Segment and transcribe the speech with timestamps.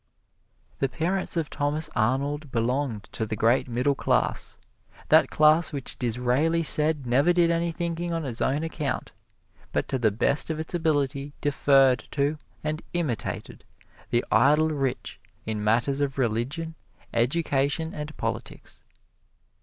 [0.79, 4.57] The parents of Thomas Arnold belonged to the great Middle Class
[5.09, 9.11] that class which Disraeli said never did any thinking on its own account,
[9.71, 13.63] but to the best of its ability deferred to and imitated
[14.09, 16.73] the idle rich in matters of religion,
[17.13, 18.83] education and politics.